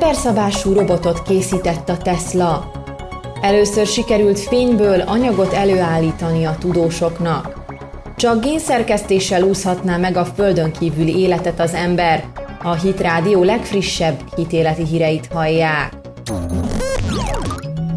[0.00, 2.70] emberszabású robotot készített a Tesla.
[3.40, 7.64] Először sikerült fényből anyagot előállítani a tudósoknak.
[8.16, 12.24] Csak génszerkesztéssel úszhatná meg a földön kívüli életet az ember.
[12.62, 15.92] A Hit Rádió legfrissebb hitéleti híreit hallják.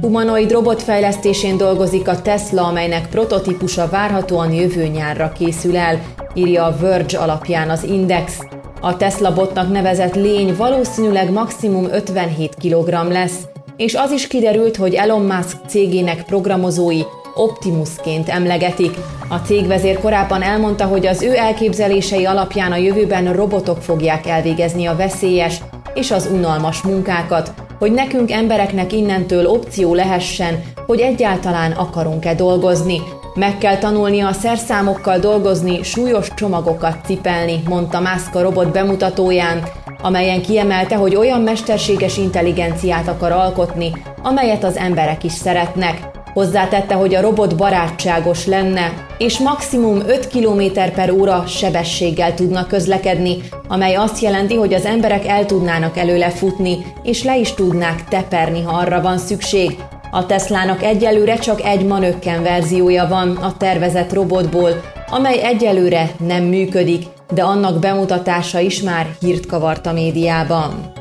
[0.00, 6.00] Humanoid robotfejlesztésén dolgozik a Tesla, amelynek prototípusa várhatóan jövő nyárra készül el,
[6.34, 8.38] írja a Verge alapján az Index.
[8.82, 13.38] A Tesla botnak nevezett lény valószínűleg maximum 57 kg lesz,
[13.76, 17.00] és az is kiderült, hogy Elon Musk cégének programozói
[17.34, 18.94] Optimusként emlegetik.
[19.28, 24.96] A cégvezér korábban elmondta, hogy az ő elképzelései alapján a jövőben robotok fogják elvégezni a
[24.96, 25.60] veszélyes
[25.94, 33.00] és az unalmas munkákat, hogy nekünk embereknek innentől opció lehessen, hogy egyáltalán akarunk-e dolgozni.
[33.34, 39.62] Meg kell tanulnia a szerszámokkal dolgozni, súlyos csomagokat cipelni, mondta Musk a robot bemutatóján,
[40.02, 46.08] amelyen kiemelte, hogy olyan mesterséges intelligenciát akar alkotni, amelyet az emberek is szeretnek.
[46.32, 50.62] Hozzátette, hogy a robot barátságos lenne, és maximum 5 km
[50.94, 53.36] per óra sebességgel tudna közlekedni,
[53.68, 58.62] amely azt jelenti, hogy az emberek el tudnának előle futni, és le is tudnák teperni,
[58.62, 59.76] ha arra van szükség.
[60.10, 64.80] A Teslának egyelőre csak egy manökken verziója van a tervezett robotból,
[65.10, 70.92] amely egyelőre nem működik, de annak bemutatása is már hírt kavart a médiában.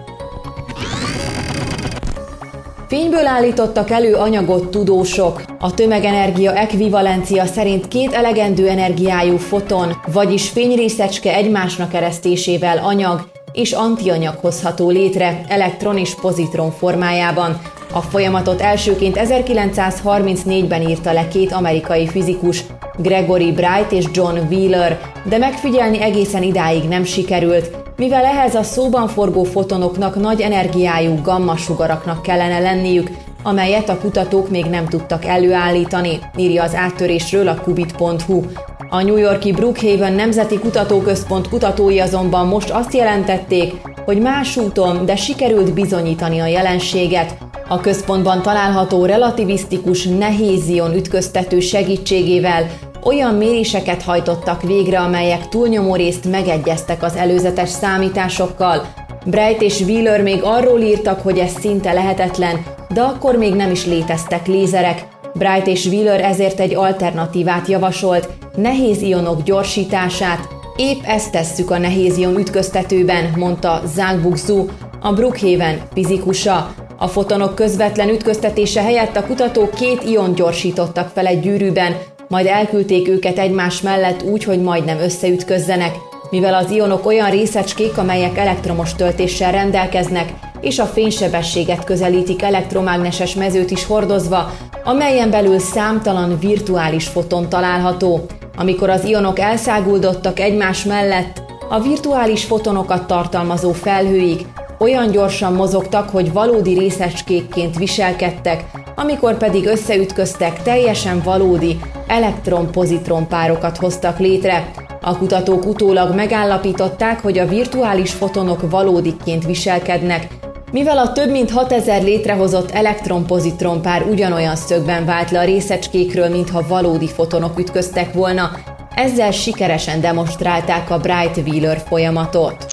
[2.88, 5.42] Fényből állítottak elő anyagot tudósok.
[5.60, 14.36] A tömegenergia ekvivalencia szerint két elegendő energiájú foton, vagyis fényrészecske egymásnak eresztésével anyag és antianyag
[14.42, 17.62] hozható létre elektron és pozitron formájában.
[17.94, 22.64] A folyamatot elsőként 1934-ben írta le két amerikai fizikus,
[22.98, 29.08] Gregory Bright és John Wheeler, de megfigyelni egészen idáig nem sikerült, mivel ehhez a szóban
[29.08, 33.10] forgó fotonoknak nagy energiájú gamma-sugaraknak kellene lenniük,
[33.44, 38.42] amelyet a kutatók még nem tudtak előállítani, írja az áttörésről a kubit.hu.
[38.90, 43.74] A New Yorki Brookhaven Nemzeti Kutatóközpont kutatói azonban most azt jelentették,
[44.06, 47.38] hogy más úton, de sikerült bizonyítani a jelenséget.
[47.72, 52.70] A központban található relativisztikus nehézion ütköztető segítségével
[53.04, 58.94] olyan méréseket hajtottak végre, amelyek túlnyomó részt megegyeztek az előzetes számításokkal.
[59.26, 62.64] Bright és Wheeler még arról írtak, hogy ez szinte lehetetlen,
[62.94, 65.08] de akkor még nem is léteztek lézerek.
[65.34, 70.48] Bright és Wheeler ezért egy alternatívát javasolt, nehéz ionok gyorsítását.
[70.76, 74.66] Épp ezt tesszük a nehéz ion ütköztetőben, mondta Zhang Buxu,
[75.02, 76.74] a Brookhaven fizikusa.
[77.02, 81.96] A fotonok közvetlen ütköztetése helyett a kutatók két ion gyorsítottak fel egy gyűrűben,
[82.28, 85.96] majd elküldték őket egymás mellett úgy, hogy majdnem összeütközzenek,
[86.30, 93.72] mivel az ionok olyan részecskék, amelyek elektromos töltéssel rendelkeznek, és a fénysebességet közelítik elektromágneses mezőt
[93.72, 94.52] is hordozva,
[94.84, 98.26] amelyen belül számtalan virtuális foton található.
[98.58, 104.46] Amikor az ionok elszáguldottak egymás mellett, a virtuális fotonokat tartalmazó felhőik
[104.80, 114.20] olyan gyorsan mozogtak, hogy valódi részecskékként viselkedtek, amikor pedig összeütköztek, teljesen valódi elektron-pozitron párokat hoztak
[114.20, 114.72] létre.
[115.02, 120.28] A kutatók utólag megállapították, hogy a virtuális fotonok valódiként viselkednek,
[120.72, 126.68] mivel a több mint 6000 létrehozott elektron-pozitron pár ugyanolyan szögben vált le a részecskékről, mintha
[126.68, 128.52] valódi fotonok ütköztek volna,
[128.96, 132.66] ezzel sikeresen demonstrálták a Bright-Wheeler folyamatot.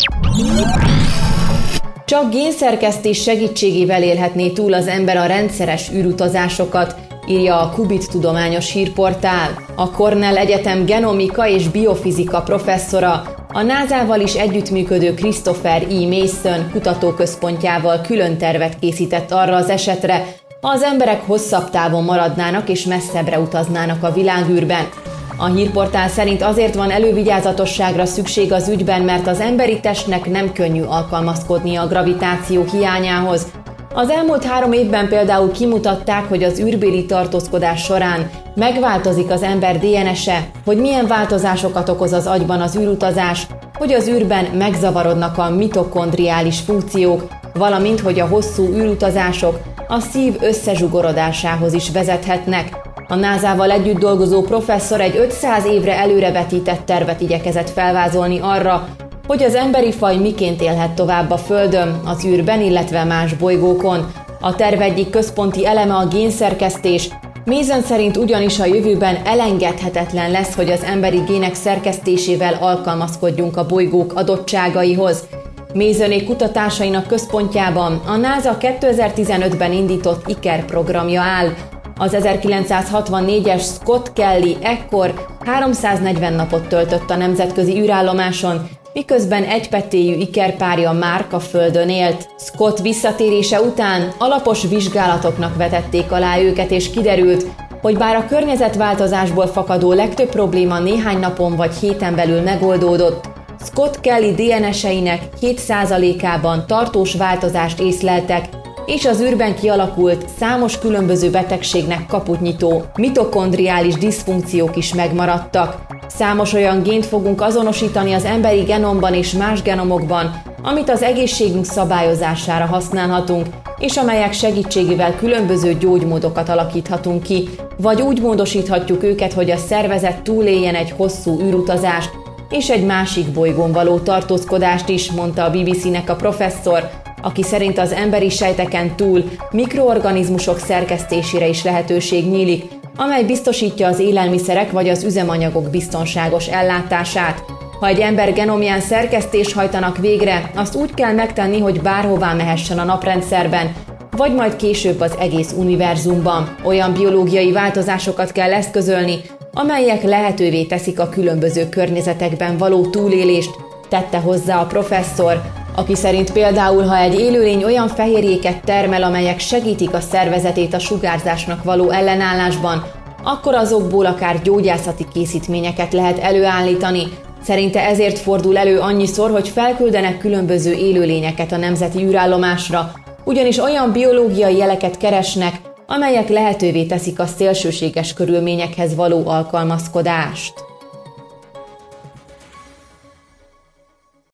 [2.06, 6.94] Csak génszerkesztés segítségével élhetné túl az ember a rendszeres űrutazásokat,
[7.28, 9.64] írja a Kubit tudományos hírportál.
[9.76, 13.22] A Cornell Egyetem genomika és biofizika professzora,
[13.52, 16.06] a NASA-val is együttműködő Christopher E.
[16.08, 20.24] Mason kutatóközpontjával külön tervet készített arra az esetre,
[20.60, 24.88] ha az emberek hosszabb távon maradnának és messzebbre utaznának a világűrben.
[25.38, 30.82] A hírportál szerint azért van elővigyázatosságra szükség az ügyben, mert az emberi testnek nem könnyű
[30.82, 33.46] alkalmazkodni a gravitáció hiányához.
[33.94, 40.50] Az elmúlt három évben például kimutatták, hogy az űrbéli tartózkodás során megváltozik az ember DNS-e,
[40.64, 43.46] hogy milyen változásokat okoz az agyban az űrutazás,
[43.78, 51.72] hogy az űrben megzavarodnak a mitokondriális funkciók, valamint hogy a hosszú űrutazások a szív összezsugorodásához
[51.72, 52.85] is vezethetnek.
[53.08, 58.88] A NASA-val együtt dolgozó professzor egy 500 évre előrevetített tervet igyekezett felvázolni arra,
[59.26, 64.12] hogy az emberi faj miként élhet tovább a Földön, az űrben, illetve más bolygókon.
[64.40, 67.08] A terv egyik központi eleme a génszerkesztés,
[67.44, 74.12] Mézen szerint ugyanis a jövőben elengedhetetlen lesz, hogy az emberi gének szerkesztésével alkalmazkodjunk a bolygók
[74.14, 75.26] adottságaihoz.
[75.74, 81.52] Mézönék kutatásainak központjában a NASA 2015-ben indított IKER programja áll.
[81.98, 91.32] Az 1964-es Scott Kelly ekkor 340 napot töltött a nemzetközi űrállomáson, miközben egypetéjű ikerpárja Márk
[91.32, 92.28] a Földön élt.
[92.38, 97.46] Scott visszatérése után alapos vizsgálatoknak vetették alá őket, és kiderült,
[97.80, 103.28] hogy bár a környezetváltozásból fakadó legtöbb probléma néhány napon vagy héten belül megoldódott,
[103.60, 108.44] Scott Kelly DNS-einek 7%-ában tartós változást észleltek,
[108.86, 115.86] és az űrben kialakult számos különböző betegségnek kaput nyitó mitokondriális diszfunkciók is megmaradtak.
[116.06, 122.64] Számos olyan gént fogunk azonosítani az emberi genomban és más genomokban, amit az egészségünk szabályozására
[122.64, 123.46] használhatunk,
[123.78, 130.74] és amelyek segítségével különböző gyógymódokat alakíthatunk ki, vagy úgy módosíthatjuk őket, hogy a szervezet túléljen
[130.74, 132.10] egy hosszú űrutazást,
[132.50, 136.90] és egy másik bolygón való tartózkodást is, mondta a BBC-nek a professzor,
[137.26, 142.64] aki szerint az emberi sejteken túl mikroorganizmusok szerkesztésére is lehetőség nyílik,
[142.96, 147.42] amely biztosítja az élelmiszerek vagy az üzemanyagok biztonságos ellátását.
[147.80, 152.84] Ha egy ember genomján szerkesztés hajtanak végre, azt úgy kell megtenni, hogy bárhová mehessen a
[152.84, 153.72] naprendszerben,
[154.16, 156.56] vagy majd később az egész univerzumban.
[156.64, 159.20] Olyan biológiai változásokat kell eszközölni,
[159.52, 163.50] amelyek lehetővé teszik a különböző környezetekben való túlélést,
[163.88, 169.94] tette hozzá a professzor, aki szerint például, ha egy élőlény olyan fehérjéket termel, amelyek segítik
[169.94, 172.84] a szervezetét a sugárzásnak való ellenállásban,
[173.22, 177.02] akkor azokból akár gyógyászati készítményeket lehet előállítani.
[177.42, 182.92] Szerinte ezért fordul elő annyiszor, hogy felküldenek különböző élőlényeket a nemzeti űrállomásra,
[183.24, 190.65] ugyanis olyan biológiai jeleket keresnek, amelyek lehetővé teszik a szélsőséges körülményekhez való alkalmazkodást.